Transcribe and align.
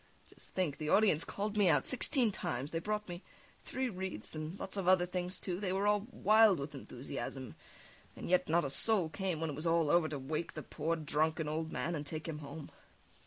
Just 0.27 0.55
think, 0.55 0.79
the 0.79 0.89
audience 0.89 1.23
called 1.23 1.55
me 1.57 1.69
out 1.69 1.85
sixteen 1.85 2.31
times; 2.31 2.71
they 2.71 2.79
brought 2.79 3.07
me 3.07 3.21
three 3.63 3.87
wreathes 3.87 4.33
and 4.35 4.59
lots 4.59 4.75
of 4.75 4.87
other 4.87 5.05
things, 5.05 5.39
too; 5.39 5.59
they 5.59 5.71
were 5.71 5.85
all 5.85 6.07
wild 6.09 6.57
with 6.57 6.73
enthusiasm, 6.73 7.53
and 8.15 8.27
yet 8.27 8.49
not 8.49 8.65
a 8.65 8.69
soul 8.71 9.09
came 9.09 9.39
when 9.39 9.51
it 9.51 9.55
was 9.55 9.67
all 9.67 9.91
over 9.91 10.09
to 10.09 10.17
wake 10.17 10.55
the 10.55 10.63
poor, 10.63 10.95
drunken 10.95 11.47
old 11.47 11.71
man 11.71 11.93
and 11.93 12.07
take 12.07 12.27
him 12.27 12.39
home. 12.39 12.71